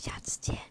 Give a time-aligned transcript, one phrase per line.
[0.00, 0.69] 下次见。